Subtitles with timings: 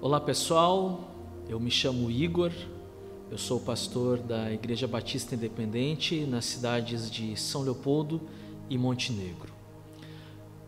[0.00, 1.10] Olá pessoal,
[1.48, 2.52] eu me chamo Igor,
[3.32, 8.20] eu sou pastor da Igreja Batista Independente nas cidades de São Leopoldo
[8.70, 9.52] e Montenegro.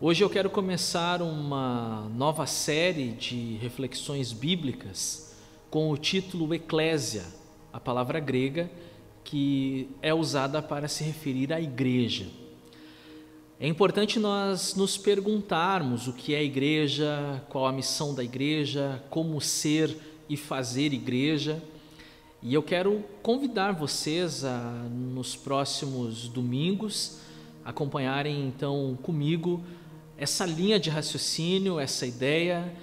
[0.01, 5.33] Hoje eu quero começar uma nova série de reflexões bíblicas
[5.69, 7.23] com o título Eclésia,
[7.71, 8.69] a palavra grega
[9.23, 12.25] que é usada para se referir à igreja.
[13.63, 19.39] É importante nós nos perguntarmos o que é igreja, qual a missão da igreja, como
[19.39, 19.95] ser
[20.27, 21.61] e fazer igreja.
[22.41, 24.57] E eu quero convidar vocês a,
[24.89, 27.19] nos próximos domingos,
[27.63, 29.63] acompanharem então comigo
[30.17, 32.75] essa linha de raciocínio, essa ideia,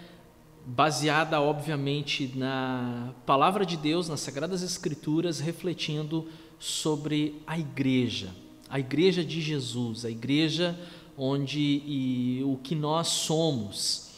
[0.65, 8.29] baseada obviamente na palavra de Deus, nas Sagradas Escrituras, refletindo sobre a igreja
[8.69, 10.79] a igreja de Jesus, a igreja
[11.17, 14.11] onde e o que nós somos.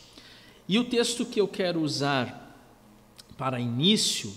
[0.69, 2.55] E o texto que eu quero usar
[3.37, 4.31] para início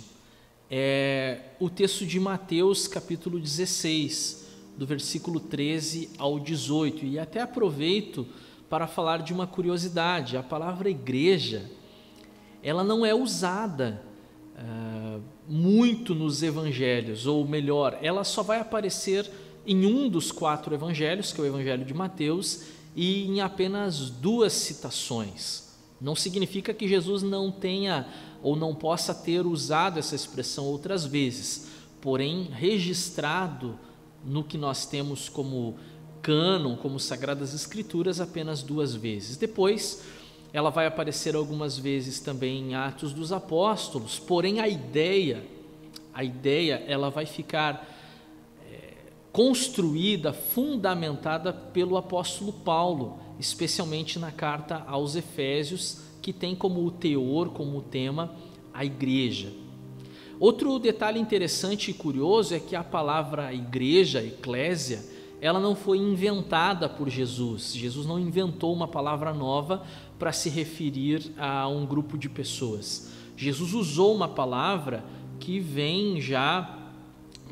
[0.71, 7.05] é o texto de Mateus, capítulo 16, do versículo 13 ao 18.
[7.05, 8.25] E até aproveito
[8.69, 11.69] para falar de uma curiosidade: a palavra igreja,
[12.63, 14.01] ela não é usada
[14.55, 19.29] uh, muito nos evangelhos, ou melhor, ela só vai aparecer
[19.65, 22.63] em um dos quatro evangelhos, que é o Evangelho de Mateus,
[22.95, 25.63] e em apenas duas citações.
[25.99, 28.05] Não significa que Jesus não tenha
[28.41, 31.69] ou não possa ter usado essa expressão outras vezes,
[32.01, 33.79] porém, registrado
[34.25, 35.77] no que nós temos como
[36.21, 39.37] cânon, como Sagradas Escrituras, apenas duas vezes.
[39.37, 40.03] Depois,
[40.51, 45.45] ela vai aparecer algumas vezes também em Atos dos Apóstolos, porém, a ideia,
[46.13, 47.89] a ideia, ela vai ficar
[49.33, 57.81] construída, fundamentada pelo apóstolo Paulo, especialmente na carta aos Efésios, que tem como teor, como
[57.81, 58.31] tema,
[58.71, 59.51] a igreja.
[60.39, 65.03] Outro detalhe interessante e curioso é que a palavra igreja, eclésia,
[65.41, 67.73] ela não foi inventada por Jesus.
[67.73, 69.83] Jesus não inventou uma palavra nova
[70.19, 73.11] para se referir a um grupo de pessoas.
[73.35, 75.03] Jesus usou uma palavra
[75.39, 76.82] que vem já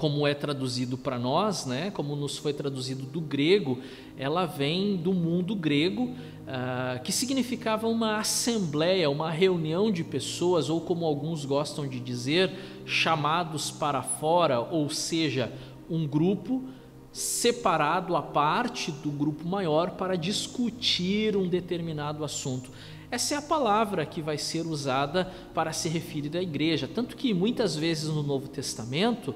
[0.01, 3.77] como é traduzido para nós, né, como nos foi traduzido do grego,
[4.17, 10.81] ela vem do mundo grego, uh, que significava uma assembleia, uma reunião de pessoas, ou
[10.81, 12.51] como alguns gostam de dizer,
[12.83, 15.53] chamados para fora, ou seja,
[15.87, 16.63] um grupo
[17.11, 22.71] separado à parte do grupo maior para discutir um determinado assunto.
[23.11, 27.35] Essa é a palavra que vai ser usada para se referir à igreja, tanto que
[27.35, 29.35] muitas vezes no Novo Testamento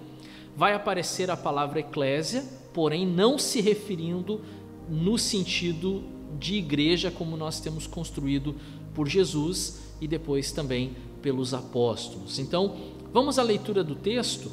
[0.56, 2.44] vai aparecer a palavra eclésia,
[2.74, 4.42] porém não se referindo
[4.90, 6.04] no sentido
[6.40, 8.56] de igreja como nós temos construído
[8.94, 12.40] por Jesus e depois também pelos apóstolos.
[12.40, 12.76] Então,
[13.12, 14.52] vamos à leitura do texto.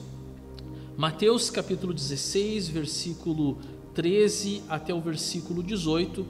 [0.96, 3.58] Mateus capítulo 16, versículo
[3.94, 6.26] 13 até o versículo 18,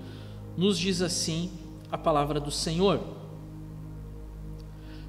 [0.56, 1.50] nos diz assim
[1.90, 3.00] a palavra do Senhor.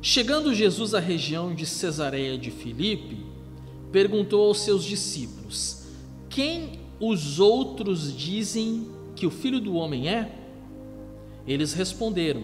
[0.01, 3.32] Chegando Jesus à região de Cesareia de Filipe,
[3.93, 5.83] perguntou aos seus discípulos:
[6.29, 10.35] Quem os outros dizem que o filho do homem é?
[11.47, 12.43] Eles responderam: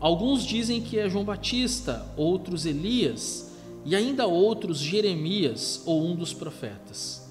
[0.00, 3.52] Alguns dizem que é João Batista, outros Elias,
[3.84, 7.24] e ainda outros Jeremias ou um dos profetas.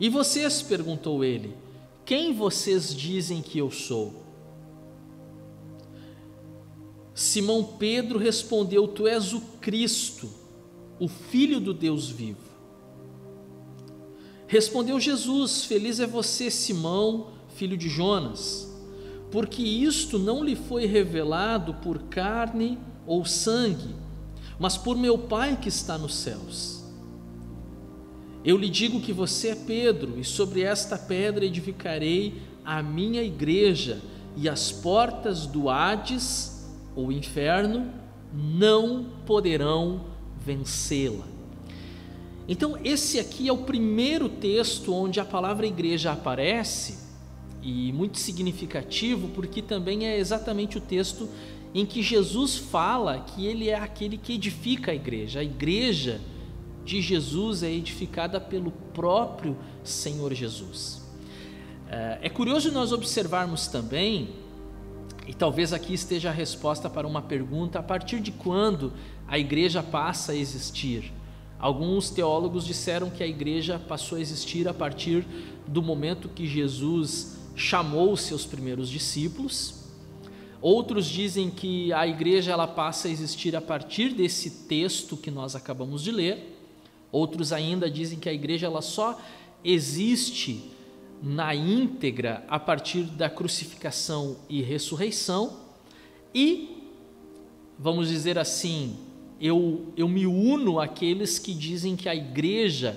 [0.00, 1.54] E vocês, perguntou ele,
[2.04, 4.22] quem vocês dizem que eu sou?
[7.14, 10.30] Simão Pedro respondeu: Tu és o Cristo,
[10.98, 12.51] o Filho do Deus vivo.
[14.52, 18.70] Respondeu Jesus: Feliz é você, Simão, filho de Jonas,
[19.30, 23.94] porque isto não lhe foi revelado por carne ou sangue,
[24.58, 26.84] mas por meu Pai que está nos céus.
[28.44, 34.02] Eu lhe digo que você é Pedro, e sobre esta pedra edificarei a minha igreja,
[34.36, 37.90] e as portas do Hades, ou inferno,
[38.30, 40.04] não poderão
[40.44, 41.31] vencê-la.
[42.48, 47.02] Então, esse aqui é o primeiro texto onde a palavra igreja aparece,
[47.62, 51.28] e muito significativo, porque também é exatamente o texto
[51.72, 55.40] em que Jesus fala que ele é aquele que edifica a igreja.
[55.40, 56.20] A igreja
[56.84, 61.02] de Jesus é edificada pelo próprio Senhor Jesus.
[61.88, 64.30] É, é curioso nós observarmos também,
[65.26, 68.92] e talvez aqui esteja a resposta para uma pergunta: a partir de quando
[69.28, 71.12] a igreja passa a existir?
[71.62, 75.24] Alguns teólogos disseram que a igreja passou a existir a partir
[75.64, 79.84] do momento que Jesus chamou seus primeiros discípulos.
[80.60, 85.54] Outros dizem que a igreja ela passa a existir a partir desse texto que nós
[85.54, 86.58] acabamos de ler.
[87.12, 89.20] Outros ainda dizem que a igreja ela só
[89.64, 90.68] existe
[91.22, 95.60] na íntegra a partir da crucificação e ressurreição.
[96.34, 96.88] E
[97.78, 98.96] vamos dizer assim,
[99.42, 102.96] eu, eu me uno àqueles que dizem que a igreja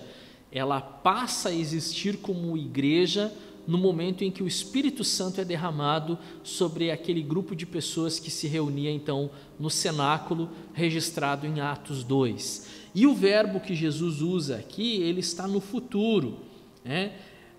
[0.52, 3.34] ela passa a existir como igreja
[3.68, 8.30] no momento em que o Espírito Santo é derramado sobre aquele grupo de pessoas que
[8.30, 12.68] se reunia então no cenáculo, registrado em Atos 2.
[12.94, 16.38] E o verbo que Jesus usa aqui, ele está no futuro.
[16.84, 17.14] Né?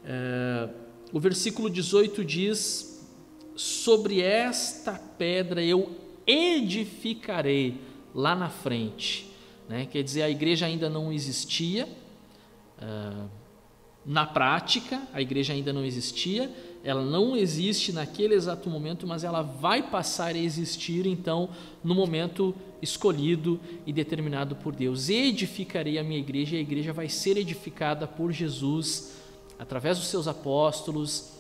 [0.05, 0.69] É,
[1.13, 3.05] o versículo 18 diz:
[3.57, 5.91] Sobre esta pedra eu
[6.25, 7.81] edificarei
[8.17, 9.31] lá na frente.
[9.69, 9.87] Né?
[9.87, 11.87] Quer dizer, a igreja ainda não existia.
[12.79, 13.29] Uh,
[14.07, 16.49] na prática, a igreja ainda não existia,
[16.85, 21.51] ela não existe naquele exato momento, mas ela vai passar a existir então
[21.83, 25.09] no momento escolhido e determinado por Deus.
[25.09, 29.17] Edificarei a minha igreja e a igreja vai ser edificada por Jesus
[29.59, 31.33] através dos seus apóstolos,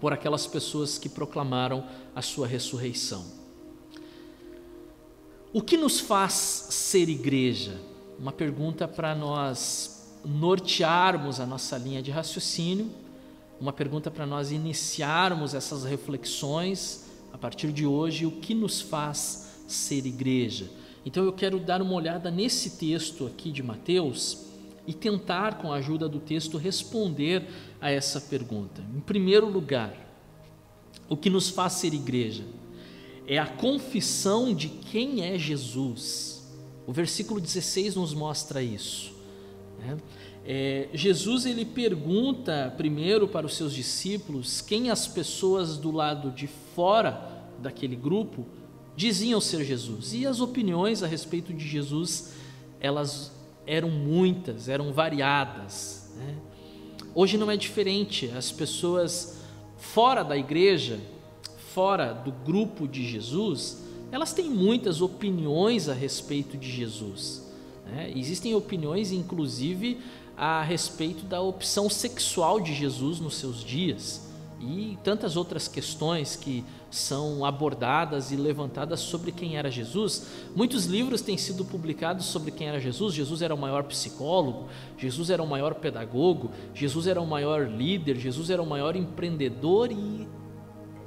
[0.00, 1.86] por aquelas pessoas que proclamaram
[2.16, 3.41] a sua ressurreição.
[5.54, 6.32] O que nos faz
[6.70, 7.78] ser igreja?
[8.18, 12.90] Uma pergunta para nós nortearmos a nossa linha de raciocínio,
[13.60, 17.04] uma pergunta para nós iniciarmos essas reflexões
[17.34, 20.70] a partir de hoje, o que nos faz ser igreja.
[21.04, 24.46] Então eu quero dar uma olhada nesse texto aqui de Mateus
[24.86, 27.46] e tentar, com a ajuda do texto, responder
[27.78, 28.82] a essa pergunta.
[28.96, 29.94] Em primeiro lugar,
[31.10, 32.42] o que nos faz ser igreja
[33.26, 36.50] é a confissão de quem é Jesus.
[36.86, 39.12] O versículo 16 nos mostra isso.
[39.78, 39.96] Né?
[40.44, 46.48] É, Jesus ele pergunta primeiro para os seus discípulos quem as pessoas do lado de
[46.74, 48.44] fora daquele grupo
[48.96, 52.34] diziam ser Jesus e as opiniões a respeito de Jesus
[52.80, 53.30] elas
[53.64, 56.12] eram muitas, eram variadas.
[56.16, 56.34] Né?
[57.14, 59.38] Hoje não é diferente, as pessoas
[59.76, 60.98] fora da igreja,
[61.74, 67.50] fora do grupo de Jesus, elas têm muitas opiniões a respeito de Jesus.
[67.86, 68.12] Né?
[68.14, 69.98] Existem opiniões, inclusive,
[70.36, 74.30] a respeito da opção sexual de Jesus nos seus dias
[74.60, 80.26] e tantas outras questões que são abordadas e levantadas sobre quem era Jesus.
[80.54, 83.14] Muitos livros têm sido publicados sobre quem era Jesus.
[83.14, 88.16] Jesus era o maior psicólogo, Jesus era o maior pedagogo, Jesus era o maior líder,
[88.18, 90.28] Jesus era o maior empreendedor e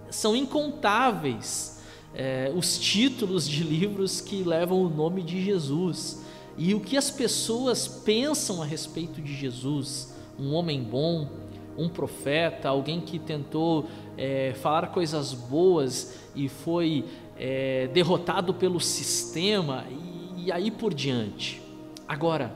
[0.10, 1.82] são incontáveis
[2.14, 6.24] é, os títulos de livros que levam o nome de Jesus
[6.58, 11.30] e o que as pessoas pensam a respeito de Jesus, um homem bom,
[11.78, 13.88] um profeta, alguém que tentou
[14.18, 17.04] é, falar coisas boas e foi
[17.38, 21.62] é, derrotado pelo sistema e, e aí por diante.
[22.08, 22.56] Agora,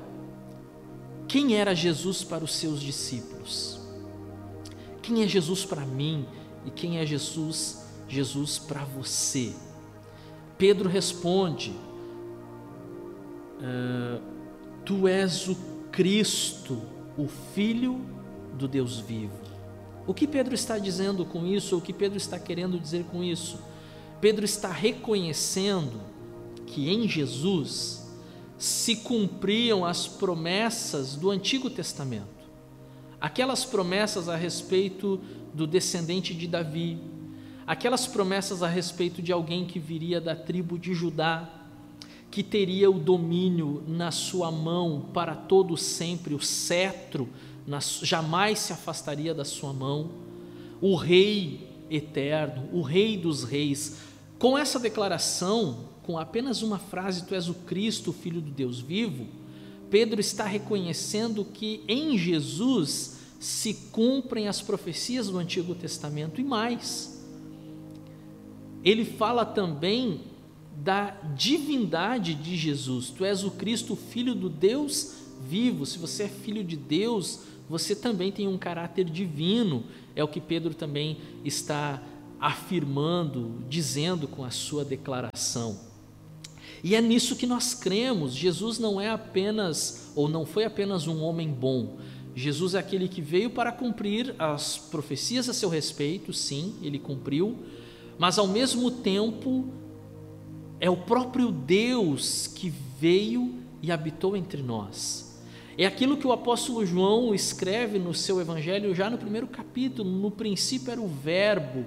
[1.27, 3.79] quem era Jesus para os seus discípulos?
[5.01, 6.25] Quem é Jesus para mim
[6.65, 9.53] e quem é Jesus, Jesus para você?
[10.57, 11.71] Pedro responde:
[13.59, 14.21] uh,
[14.85, 15.55] Tu és o
[15.91, 16.81] Cristo,
[17.17, 18.01] o Filho
[18.57, 19.37] do Deus vivo.
[20.05, 21.77] O que Pedro está dizendo com isso?
[21.77, 23.59] O que Pedro está querendo dizer com isso?
[24.19, 26.01] Pedro está reconhecendo
[26.65, 28.07] que em Jesus
[28.57, 32.38] se cumpriam as promessas do Antigo Testamento.
[33.19, 35.19] Aquelas promessas a respeito
[35.53, 36.97] do descendente de Davi,
[37.67, 41.49] aquelas promessas a respeito de alguém que viria da tribo de Judá,
[42.31, 47.27] que teria o domínio na sua mão para todo sempre, o cetro
[47.65, 50.09] na, jamais se afastaria da sua mão,
[50.81, 53.97] o Rei eterno, o Rei dos Reis.
[54.37, 58.79] Com essa declaração, com apenas uma frase, Tu és o Cristo, o Filho do Deus
[58.79, 59.27] vivo,
[59.89, 67.25] Pedro está reconhecendo que em Jesus se cumprem as profecias do Antigo Testamento e mais.
[68.83, 70.21] Ele fala também
[70.75, 73.09] da divindade de Jesus.
[73.09, 75.15] Tu és o Cristo, filho do Deus
[75.47, 75.85] vivo.
[75.85, 79.83] Se você é filho de Deus, você também tem um caráter divino.
[80.15, 82.01] É o que Pedro também está
[82.39, 85.88] afirmando, dizendo com a sua declaração.
[86.83, 88.33] E é nisso que nós cremos.
[88.33, 91.97] Jesus não é apenas, ou não foi apenas um homem bom.
[92.35, 97.57] Jesus é aquele que veio para cumprir as profecias a seu respeito, sim, ele cumpriu,
[98.17, 99.67] mas ao mesmo tempo
[100.79, 105.41] é o próprio Deus que veio e habitou entre nós.
[105.77, 110.29] É aquilo que o apóstolo João escreve no seu evangelho já no primeiro capítulo: no
[110.29, 111.85] princípio era o Verbo,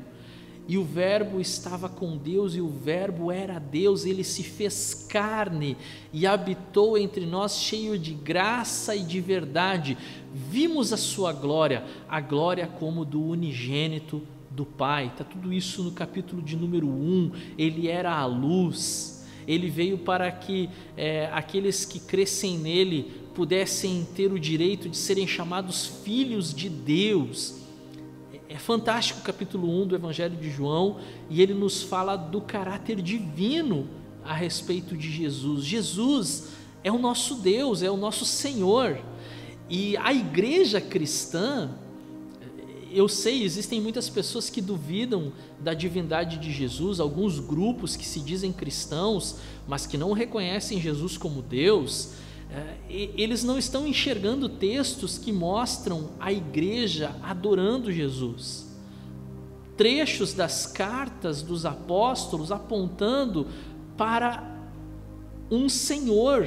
[0.69, 5.76] e o Verbo estava com Deus, e o Verbo era Deus, ele se fez carne
[6.12, 9.99] e habitou entre nós, cheio de graça e de verdade.
[10.33, 15.07] Vimos a sua glória, a glória como do unigênito do Pai.
[15.07, 17.33] Está tudo isso no capítulo de número 1.
[17.59, 24.31] Ele era a luz, ele veio para que é, aqueles que crescem nele pudessem ter
[24.31, 27.62] o direito de serem chamados filhos de Deus.
[28.52, 30.99] É fantástico o capítulo 1 do Evangelho de João
[31.30, 33.88] e ele nos fala do caráter divino
[34.23, 35.64] a respeito de Jesus.
[35.64, 36.49] Jesus
[36.85, 39.00] é o nosso Deus, é o nosso Senhor.
[39.71, 41.71] E a igreja cristã,
[42.90, 48.21] eu sei, existem muitas pessoas que duvidam da divindade de Jesus, alguns grupos que se
[48.21, 52.11] dizem cristãos, mas que não reconhecem Jesus como Deus.
[52.54, 52.76] É,
[53.16, 58.71] eles não estão enxergando textos que mostram a igreja adorando Jesus.
[59.75, 63.47] Trechos das cartas dos apóstolos apontando
[63.97, 64.52] para
[65.50, 66.47] um Senhor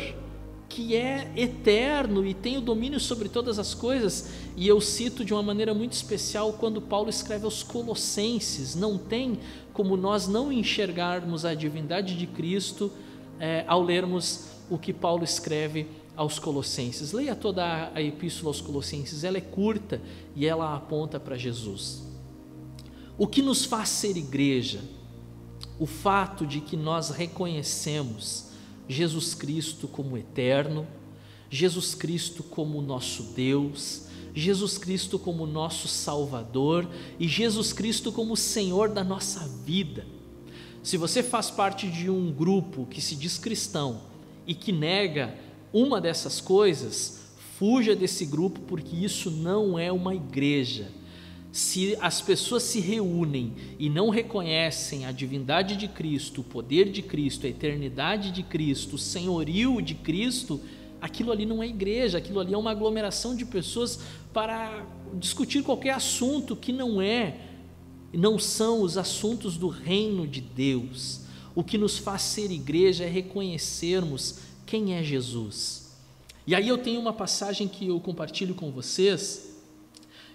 [0.69, 4.29] que é eterno e tem o domínio sobre todas as coisas.
[4.55, 9.39] E eu cito de uma maneira muito especial quando Paulo escreve aos Colossenses: não tem
[9.73, 12.91] como nós não enxergarmos a divindade de Cristo
[13.39, 17.11] é, ao lermos o que Paulo escreve aos Colossenses.
[17.11, 20.01] Leia toda a epístola aos Colossenses, ela é curta
[20.35, 22.03] e ela aponta para Jesus.
[23.17, 24.81] O que nos faz ser igreja?
[25.79, 28.49] O fato de que nós reconhecemos
[28.87, 30.87] Jesus Cristo como eterno,
[31.49, 34.03] Jesus Cristo como nosso Deus,
[34.33, 40.05] Jesus Cristo como nosso Salvador e Jesus Cristo como Senhor da nossa vida.
[40.83, 44.01] Se você faz parte de um grupo que se diz cristão,
[44.45, 45.33] e que nega
[45.73, 50.87] uma dessas coisas, fuja desse grupo, porque isso não é uma igreja.
[51.51, 57.01] Se as pessoas se reúnem e não reconhecem a divindade de Cristo, o poder de
[57.01, 60.59] Cristo, a eternidade de Cristo, o senhorio de Cristo,
[60.99, 63.99] aquilo ali não é igreja, aquilo ali é uma aglomeração de pessoas
[64.33, 67.37] para discutir qualquer assunto que não é,
[68.11, 71.24] não são os assuntos do reino de Deus.
[71.55, 75.93] O que nos faz ser igreja é reconhecermos quem é Jesus.
[76.45, 79.55] E aí eu tenho uma passagem que eu compartilho com vocês,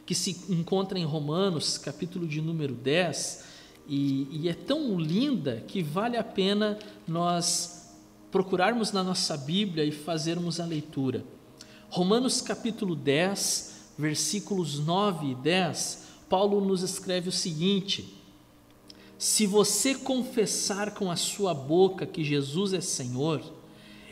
[0.06, 3.44] que se encontra em Romanos, capítulo de número 10,
[3.86, 7.94] e, e é tão linda que vale a pena nós
[8.30, 11.24] procurarmos na nossa Bíblia e fazermos a leitura.
[11.90, 18.19] Romanos capítulo 10, versículos 9 e 10, Paulo nos escreve o seguinte:
[19.20, 23.42] se você confessar com a sua boca que Jesus é Senhor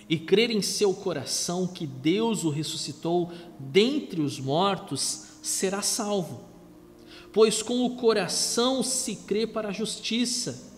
[0.06, 6.42] e crer em seu coração que Deus o ressuscitou dentre os mortos, será salvo.
[7.32, 10.74] Pois com o coração se crê para a justiça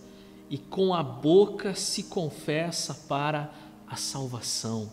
[0.49, 3.53] e com a boca se confessa para
[3.85, 4.89] a salvação.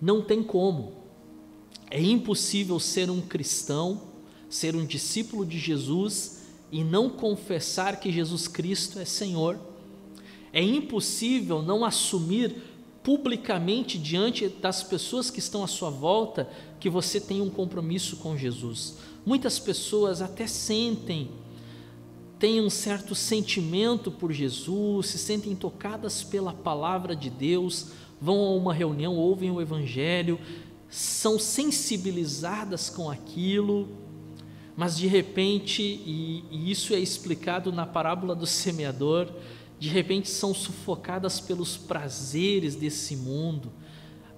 [0.00, 1.04] Não tem como.
[1.88, 4.02] É impossível ser um cristão,
[4.50, 6.41] ser um discípulo de Jesus
[6.72, 9.60] e não confessar que Jesus Cristo é Senhor.
[10.50, 12.56] É impossível não assumir
[13.02, 16.48] publicamente diante das pessoas que estão à sua volta
[16.80, 18.96] que você tem um compromisso com Jesus.
[19.26, 21.30] Muitas pessoas até sentem,
[22.38, 27.88] têm um certo sentimento por Jesus, se sentem tocadas pela palavra de Deus,
[28.20, 30.40] vão a uma reunião, ouvem o Evangelho,
[30.88, 33.88] são sensibilizadas com aquilo,
[34.76, 39.28] mas de repente, e, e isso é explicado na parábola do semeador,
[39.78, 43.72] de repente são sufocadas pelos prazeres desse mundo,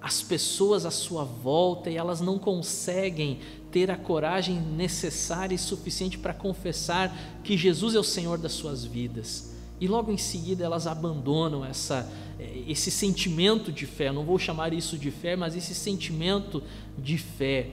[0.01, 3.39] as pessoas à sua volta e elas não conseguem
[3.71, 8.85] ter a coragem necessária e suficiente para confessar que Jesus é o Senhor das suas
[8.85, 9.55] vidas.
[9.79, 14.73] E logo em seguida elas abandonam essa, eh, esse sentimento de fé, não vou chamar
[14.73, 16.63] isso de fé, mas esse sentimento
[16.97, 17.71] de fé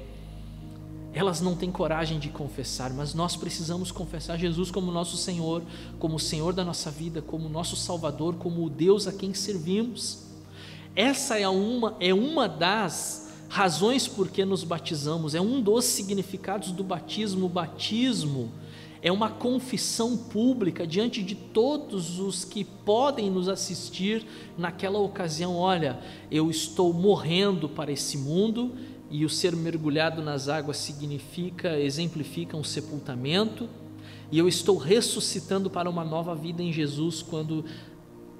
[1.14, 5.62] elas não têm coragem de confessar, mas nós precisamos confessar Jesus como nosso Senhor,
[5.98, 10.24] como o Senhor da nossa vida, como nosso Salvador, como o Deus a quem servimos.
[10.96, 16.72] Essa é uma, é uma das razões por que nos batizamos, é um dos significados
[16.72, 17.44] do batismo.
[17.44, 18.50] O batismo
[19.02, 24.24] é uma confissão pública diante de todos os que podem nos assistir
[24.56, 25.56] naquela ocasião.
[25.56, 25.98] Olha,
[26.30, 28.72] eu estou morrendo para esse mundo
[29.12, 33.68] e o ser mergulhado nas águas significa, exemplifica um sepultamento,
[34.30, 37.62] e eu estou ressuscitando para uma nova vida em Jesus quando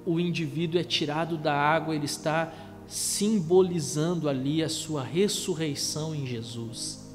[0.03, 2.51] o indivíduo é tirado da água, ele está
[2.87, 7.07] simbolizando ali a sua ressurreição em Jesus.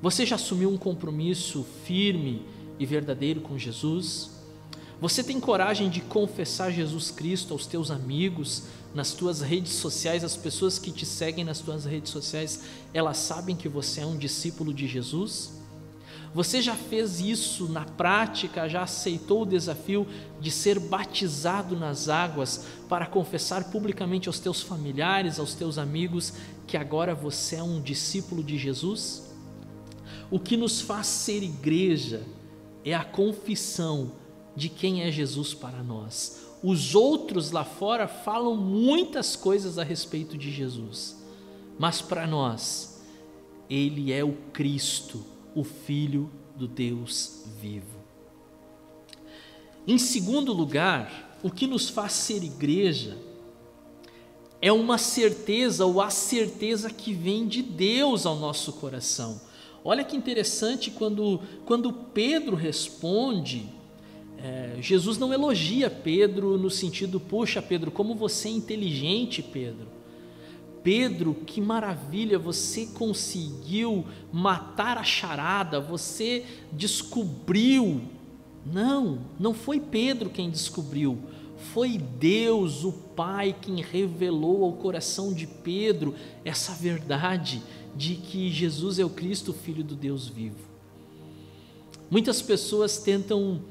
[0.00, 2.42] Você já assumiu um compromisso firme
[2.78, 4.30] e verdadeiro com Jesus?
[5.00, 10.36] Você tem coragem de confessar Jesus Cristo aos teus amigos, nas tuas redes sociais, as
[10.36, 12.60] pessoas que te seguem nas tuas redes sociais,
[12.92, 15.62] elas sabem que você é um discípulo de Jesus?
[16.34, 20.06] Você já fez isso na prática, já aceitou o desafio
[20.40, 26.32] de ser batizado nas águas para confessar publicamente aos teus familiares, aos teus amigos,
[26.66, 29.30] que agora você é um discípulo de Jesus?
[30.30, 32.22] O que nos faz ser igreja
[32.82, 34.12] é a confissão
[34.56, 36.51] de quem é Jesus para nós.
[36.62, 41.20] Os outros lá fora falam muitas coisas a respeito de Jesus,
[41.78, 43.02] mas para nós,
[43.68, 48.00] Ele é o Cristo, o Filho do Deus vivo.
[49.86, 53.18] Em segundo lugar, o que nos faz ser igreja
[54.60, 59.40] é uma certeza ou a certeza que vem de Deus ao nosso coração.
[59.84, 63.68] Olha que interessante quando, quando Pedro responde,
[64.42, 69.86] é, Jesus não elogia Pedro no sentido, puxa Pedro, como você é inteligente, Pedro.
[70.82, 78.02] Pedro, que maravilha, você conseguiu matar a charada, você descobriu.
[78.66, 81.18] Não, não foi Pedro quem descobriu,
[81.56, 87.62] foi Deus, o Pai, quem revelou ao coração de Pedro essa verdade
[87.94, 90.72] de que Jesus é o Cristo, Filho do Deus vivo.
[92.10, 93.62] Muitas pessoas tentam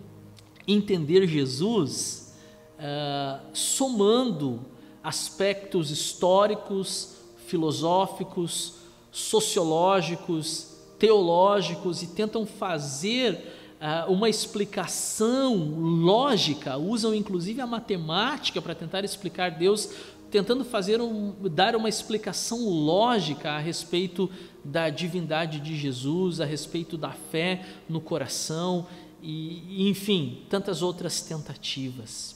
[0.68, 2.34] entender Jesus
[2.78, 4.60] uh, somando
[5.04, 7.16] aspectos históricos,
[7.48, 8.76] filosóficos,
[9.12, 13.34] sociológicos, teológicos e tentam fazer
[13.82, 19.90] uh, uma explicação lógica, usam inclusive a matemática para tentar explicar Deus,
[20.30, 24.30] tentando fazer um, dar uma explicação lógica a respeito
[24.64, 28.88] da divindade de Jesus, a respeito da fé no coração
[29.22, 32.36] e, enfim, tantas outras tentativas.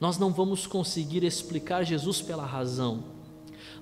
[0.00, 3.04] Nós não vamos conseguir explicar Jesus pela razão.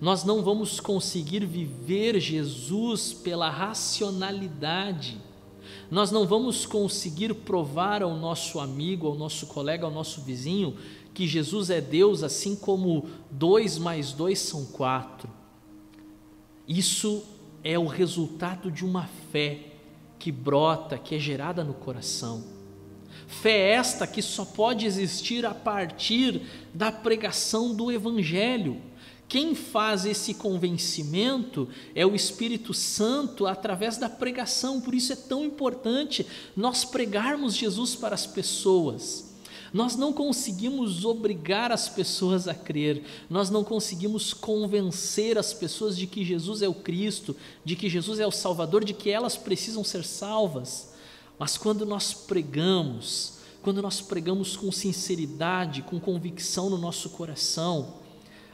[0.01, 5.19] Nós não vamos conseguir viver Jesus pela racionalidade.
[5.91, 10.77] Nós não vamos conseguir provar ao nosso amigo, ao nosso colega, ao nosso vizinho
[11.17, 15.31] que Jesus é Deus, assim como dois mais dois são quatro.
[16.69, 17.23] Isso
[17.65, 19.76] é o resultado de uma fé
[20.19, 22.45] que brota, que é gerada no coração.
[23.27, 28.81] Fé esta que só pode existir a partir da pregação do Evangelho.
[29.29, 35.45] Quem faz esse convencimento é o Espírito Santo através da pregação, por isso é tão
[35.45, 36.25] importante
[36.57, 39.26] nós pregarmos Jesus para as pessoas.
[39.77, 46.07] Nós não conseguimos obrigar as pessoas a crer, nós não conseguimos convencer as pessoas de
[46.07, 49.85] que Jesus é o Cristo, de que Jesus é o Salvador, de que elas precisam
[49.85, 50.95] ser salvas.
[51.39, 57.97] Mas quando nós pregamos, quando nós pregamos com sinceridade, com convicção no nosso coração,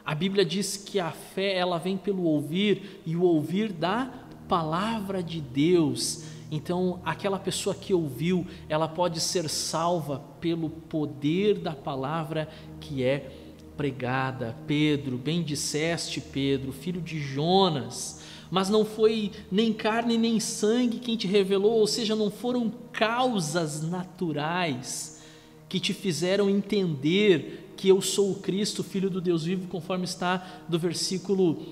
[0.05, 4.13] a Bíblia diz que a fé ela vem pelo ouvir e o ouvir da
[4.49, 6.25] palavra de Deus.
[6.53, 13.33] Então, aquela pessoa que ouviu, ela pode ser salva pelo poder da palavra que é
[13.77, 14.57] pregada.
[14.67, 21.17] Pedro, bem disseste, Pedro, filho de Jonas mas não foi nem carne nem sangue quem
[21.17, 25.23] te revelou, ou seja, não foram causas naturais
[25.71, 30.61] que te fizeram entender que eu sou o Cristo, Filho do Deus vivo, conforme está
[30.69, 31.63] versículo,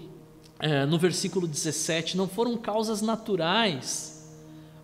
[0.58, 2.16] é, no versículo 17.
[2.16, 4.09] Não foram causas naturais,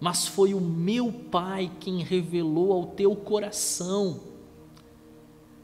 [0.00, 4.20] mas foi o meu Pai quem revelou ao teu coração.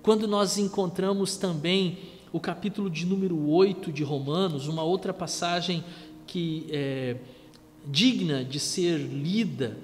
[0.02, 1.98] Quando nós encontramos também
[2.32, 5.84] o capítulo de número 8 de Romanos, uma outra passagem
[6.26, 7.16] que é
[7.86, 9.76] digna de ser lida.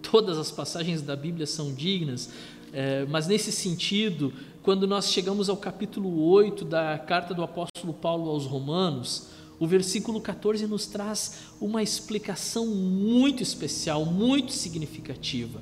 [0.00, 2.32] Todas as passagens da Bíblia são dignas,
[2.72, 8.30] é, mas nesse sentido, quando nós chegamos ao capítulo 8 da carta do apóstolo Paulo
[8.30, 15.60] aos Romanos, o versículo 14 nos traz uma explicação muito especial, muito significativa.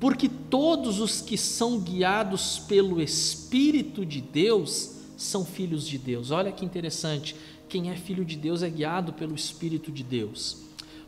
[0.00, 6.30] Porque todos os que são guiados pelo Espírito de Deus são filhos de Deus.
[6.30, 7.36] Olha que interessante
[7.68, 10.58] quem é filho de Deus é guiado pelo Espírito de Deus.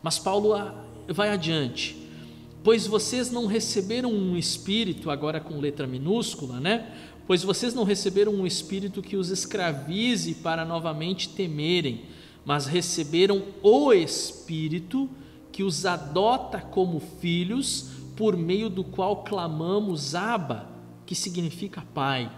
[0.01, 0.53] Mas Paulo
[1.07, 1.95] vai adiante.
[2.63, 6.91] Pois vocês não receberam um espírito, agora com letra minúscula, né?
[7.27, 12.05] Pois vocês não receberam um espírito que os escravize para novamente temerem,
[12.43, 15.09] mas receberam o espírito
[15.51, 20.67] que os adota como filhos, por meio do qual clamamos Abba,
[21.05, 22.31] que significa Pai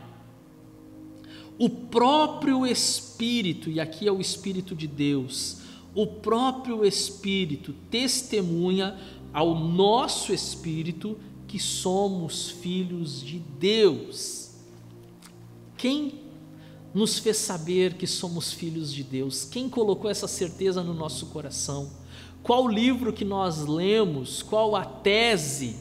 [1.59, 5.57] o próprio Espírito, e aqui é o Espírito de Deus,
[5.93, 8.97] o próprio Espírito testemunha
[9.33, 14.38] ao nosso espírito que somos filhos de Deus.
[15.79, 16.19] Quem
[16.93, 19.45] nos fez saber que somos filhos de Deus?
[19.45, 21.89] Quem colocou essa certeza no nosso coração?
[22.43, 24.43] Qual livro que nós lemos?
[24.43, 25.77] Qual a tese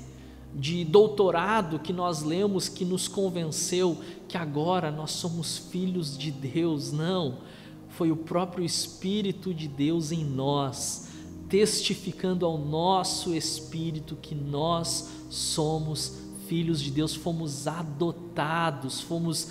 [0.54, 6.92] de doutorado que nós lemos que nos convenceu que agora nós somos filhos de Deus?
[6.92, 7.38] Não,
[7.88, 11.08] foi o próprio Espírito de Deus em nós,
[11.48, 19.48] testificando ao nosso espírito que nós somos filhos de Deus, fomos adotados, fomos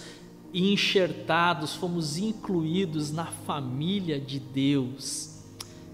[0.54, 5.36] enxertados, fomos incluídos na família de Deus.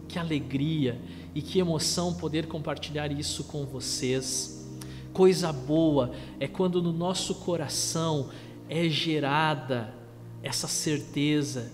[0.08, 1.00] Que alegria
[1.34, 4.68] e que emoção poder compartilhar isso com vocês.
[5.12, 8.30] Coisa boa é quando no nosso coração
[8.70, 9.94] é gerada
[10.42, 11.72] essa certeza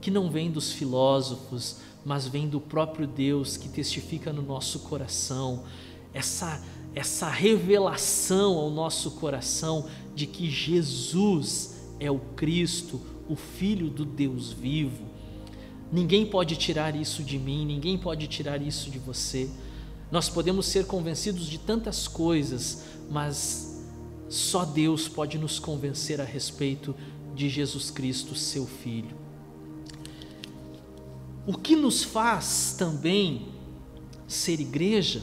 [0.00, 5.64] que não vem dos filósofos, mas vem do próprio Deus que testifica no nosso coração.
[6.12, 6.62] Essa
[6.94, 11.71] essa revelação ao nosso coração de que Jesus
[12.02, 15.04] é o Cristo, o Filho do Deus vivo.
[15.92, 19.48] Ninguém pode tirar isso de mim, ninguém pode tirar isso de você.
[20.10, 23.86] Nós podemos ser convencidos de tantas coisas, mas
[24.28, 26.94] só Deus pode nos convencer a respeito
[27.36, 29.16] de Jesus Cristo, seu Filho.
[31.46, 33.46] O que nos faz também
[34.26, 35.22] ser igreja?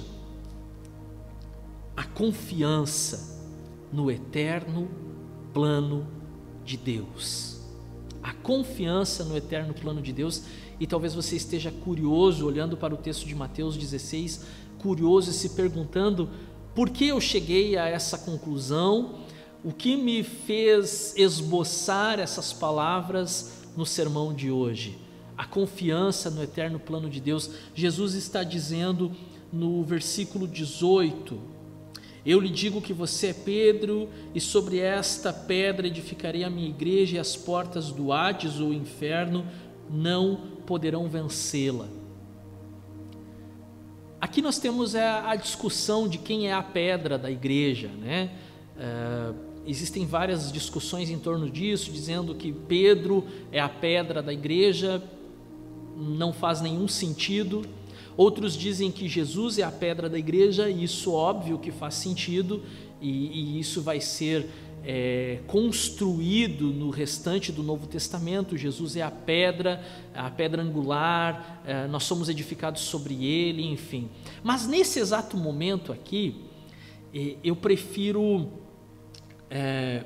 [1.97, 3.37] A confiança
[3.91, 4.87] no eterno
[5.53, 6.18] plano
[6.69, 7.57] de Deus.
[8.21, 10.43] A confiança no eterno plano de Deus,
[10.79, 14.45] e talvez você esteja curioso olhando para o texto de Mateus 16,
[14.77, 16.29] curioso e se perguntando
[16.75, 19.15] por que eu cheguei a essa conclusão,
[19.63, 24.97] o que me fez esboçar essas palavras no sermão de hoje.
[25.35, 27.49] A confiança no eterno plano de Deus.
[27.73, 29.11] Jesus está dizendo
[29.51, 31.39] no versículo 18:
[32.25, 37.17] eu lhe digo que você é Pedro, e sobre esta pedra edificarei a minha igreja,
[37.17, 39.45] e as portas do Hades ou inferno
[39.89, 41.87] não poderão vencê-la.
[44.21, 48.29] Aqui nós temos a, discussão de quem é a pedra da igreja, né?
[48.75, 55.01] Uh, existem várias discussões em torno disso, dizendo que Pedro é a pedra da igreja,
[55.95, 57.65] não faz nenhum sentido.
[58.19, 62.61] Outros dizem que Jesus é a pedra da igreja, e isso óbvio que faz sentido,
[62.99, 64.45] e, e isso vai ser
[64.83, 68.57] é, construído no restante do Novo Testamento.
[68.57, 69.81] Jesus é a pedra,
[70.13, 74.09] a pedra angular, é, nós somos edificados sobre ele, enfim.
[74.43, 76.43] Mas nesse exato momento aqui,
[77.15, 78.49] é, eu prefiro
[79.49, 80.03] é,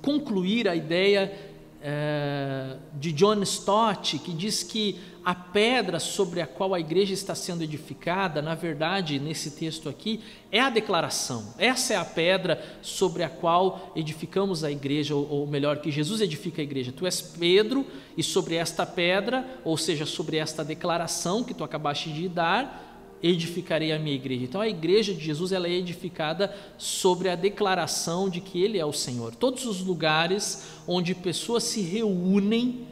[0.00, 1.36] concluir a ideia
[1.82, 4.96] é, de John Stott, que diz que
[5.28, 10.20] a pedra sobre a qual a igreja está sendo edificada, na verdade, nesse texto aqui,
[10.50, 11.52] é a declaração.
[11.58, 16.62] Essa é a pedra sobre a qual edificamos a igreja, ou, melhor, que Jesus edifica
[16.62, 16.94] a igreja.
[16.96, 17.84] Tu és Pedro,
[18.16, 23.92] e sobre esta pedra, ou seja, sobre esta declaração que tu acabaste de dar, edificarei
[23.92, 24.44] a minha igreja.
[24.44, 28.86] Então a igreja de Jesus ela é edificada sobre a declaração de que ele é
[28.86, 29.34] o Senhor.
[29.34, 32.86] Todos os lugares onde pessoas se reúnem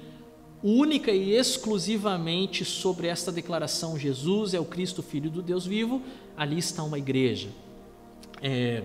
[0.66, 6.02] única e exclusivamente sobre esta declaração: Jesus é o Cristo, Filho do Deus vivo,
[6.36, 7.48] ali está uma igreja.
[8.42, 8.84] É,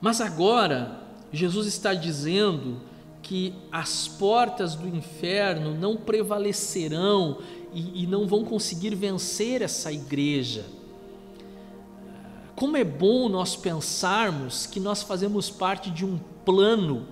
[0.00, 1.00] mas agora,
[1.32, 2.80] Jesus está dizendo
[3.22, 7.38] que as portas do inferno não prevalecerão
[7.72, 10.64] e, e não vão conseguir vencer essa igreja.
[12.54, 17.06] Como é bom nós pensarmos que nós fazemos parte de um plano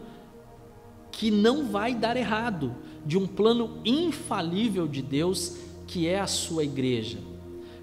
[1.10, 6.64] que não vai dar errado, de um plano infalível de Deus que é a sua
[6.64, 7.18] igreja.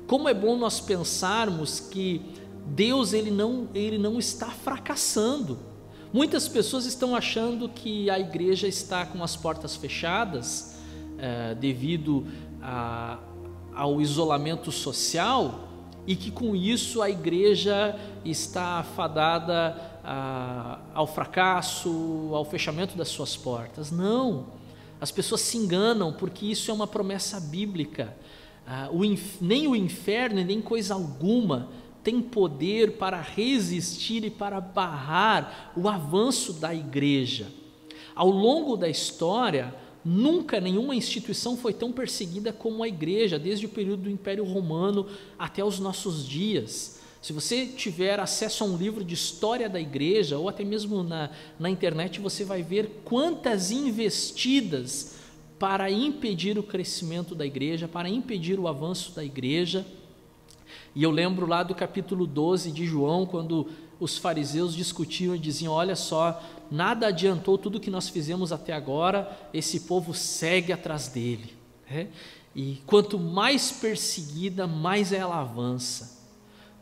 [0.07, 2.21] Como é bom nós pensarmos que
[2.67, 5.59] Deus ele não, ele não está fracassando.
[6.13, 10.77] Muitas pessoas estão achando que a igreja está com as portas fechadas
[11.17, 12.25] é, devido
[12.61, 13.19] a,
[13.75, 15.67] ao isolamento social
[16.05, 23.35] e que com isso a igreja está afadada a, ao fracasso, ao fechamento das suas
[23.35, 23.91] portas.
[23.91, 24.45] Não.
[24.99, 28.15] As pessoas se enganam porque isso é uma promessa bíblica.
[28.65, 29.01] Ah, o
[29.39, 31.69] nem o inferno, nem coisa alguma
[32.07, 37.47] tem poder para resistir e para barrar o avanço da igreja.
[38.15, 43.69] Ao longo da história, nunca nenhuma instituição foi tão perseguida como a igreja, desde o
[43.69, 45.05] período do Império Romano
[45.37, 46.96] até os nossos dias.
[47.27, 51.29] Se você tiver acesso a um livro de história da igreja, ou até mesmo na,
[51.59, 55.15] na internet, você vai ver quantas investidas
[55.59, 59.85] para impedir o crescimento da igreja, para impedir o avanço da igreja.
[60.95, 63.67] E eu lembro lá do capítulo 12 de João, quando
[63.99, 69.37] os fariseus discutiam e diziam: Olha só, nada adiantou tudo que nós fizemos até agora,
[69.53, 71.53] esse povo segue atrás dele.
[71.91, 72.07] É?
[72.55, 76.16] E quanto mais perseguida, mais ela avança.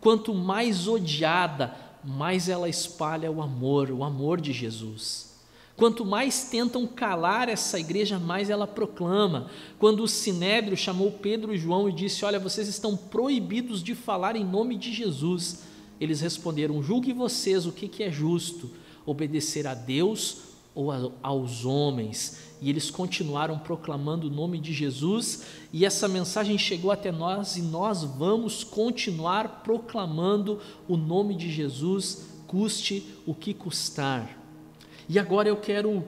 [0.05, 5.33] Quanto mais odiada, mais ela espalha o amor, o amor de Jesus.
[5.75, 9.49] Quanto mais tentam calar essa igreja, mais ela proclama.
[9.79, 14.35] Quando o Sinédrio chamou Pedro e João e disse: Olha, vocês estão proibidos de falar
[14.35, 15.63] em nome de Jesus.
[15.99, 18.69] Eles responderam: Julgue vocês o que é justo,
[19.07, 20.37] obedecer a Deus
[20.75, 20.91] ou
[21.23, 22.44] aos homens.
[22.61, 27.61] E eles continuaram proclamando o nome de Jesus, e essa mensagem chegou até nós, e
[27.61, 34.39] nós vamos continuar proclamando o nome de Jesus, custe o que custar.
[35.07, 36.03] E agora eu quero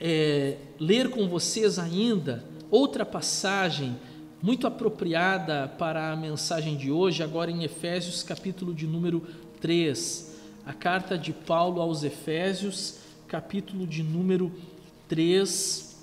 [0.00, 3.96] é, ler com vocês ainda outra passagem
[4.40, 9.22] muito apropriada para a mensagem de hoje, agora em Efésios, capítulo de número
[9.60, 10.36] 3.
[10.64, 14.52] A carta de Paulo aos Efésios, capítulo de número
[15.08, 15.96] 3,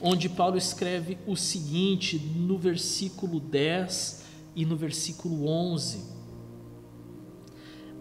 [0.00, 4.24] onde Paulo escreve o seguinte no versículo 10
[4.56, 6.02] e no versículo 11.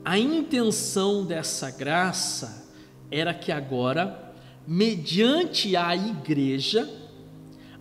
[0.04, 2.68] A intenção dessa graça
[3.12, 4.34] era que agora,
[4.66, 6.90] mediante a igreja,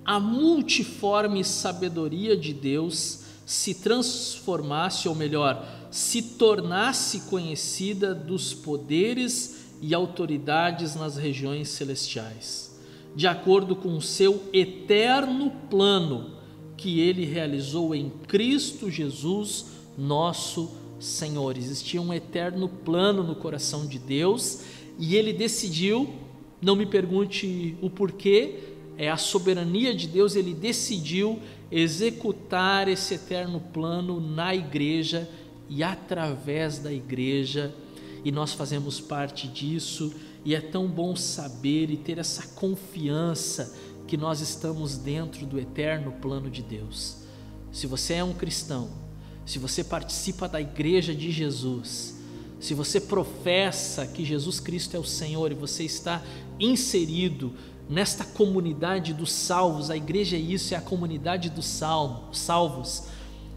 [0.04, 9.94] a multiforme sabedoria de Deus se transformasse, ou melhor, se tornasse conhecida dos poderes e
[9.94, 12.78] autoridades nas regiões celestiais,
[13.14, 16.38] de acordo com o seu eterno plano
[16.76, 19.66] que ele realizou em Cristo Jesus,
[19.96, 21.56] nosso Senhor.
[21.56, 24.62] Existia um eterno plano no coração de Deus
[24.98, 26.08] e ele decidiu,
[26.60, 28.54] não me pergunte o porquê,
[28.96, 31.38] é a soberania de Deus, ele decidiu
[31.72, 35.28] executar esse eterno plano na igreja
[35.68, 37.72] e através da igreja,
[38.24, 40.12] e nós fazemos parte disso,
[40.44, 43.74] e é tão bom saber e ter essa confiança
[44.06, 47.18] que nós estamos dentro do eterno plano de Deus.
[47.70, 48.90] Se você é um cristão,
[49.46, 52.18] se você participa da igreja de Jesus,
[52.58, 56.22] se você professa que Jesus Cristo é o Senhor e você está
[56.58, 57.54] inserido
[57.88, 63.04] nesta comunidade dos salvos, a igreja é isso, é a comunidade dos salvos.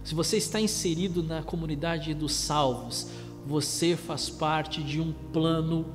[0.04, 3.08] Se você está inserido na comunidade dos salvos,
[3.46, 5.86] você faz parte de um plano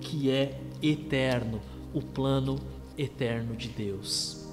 [0.00, 1.60] que é eterno,
[1.92, 2.58] o plano
[2.96, 4.46] eterno de Deus.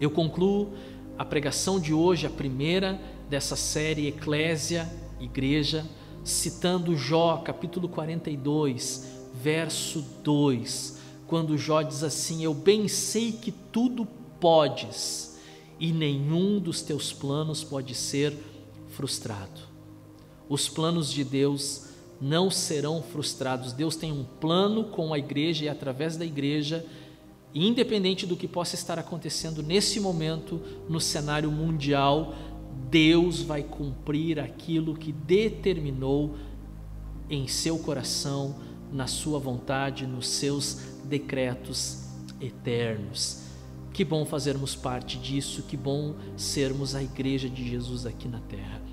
[0.00, 0.72] Eu concluo
[1.18, 5.84] a pregação de hoje, a primeira dessa série Eclésia, Igreja
[6.28, 14.06] citando Jó, capítulo 42, verso 2, quando Jó diz assim: Eu bem sei que tudo
[14.38, 15.38] podes,
[15.80, 18.34] e nenhum dos teus planos pode ser
[18.88, 19.67] frustrado.
[20.48, 21.88] Os planos de Deus
[22.20, 23.72] não serão frustrados.
[23.72, 26.84] Deus tem um plano com a igreja e através da igreja,
[27.54, 32.34] independente do que possa estar acontecendo nesse momento no cenário mundial,
[32.90, 36.36] Deus vai cumprir aquilo que determinou
[37.28, 38.56] em seu coração,
[38.92, 42.04] na sua vontade, nos seus decretos
[42.40, 43.42] eternos.
[43.92, 48.87] Que bom fazermos parte disso, que bom sermos a igreja de Jesus aqui na terra.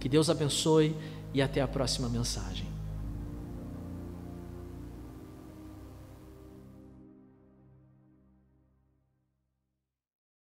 [0.00, 0.96] Que Deus abençoe
[1.34, 2.69] e até a próxima mensagem.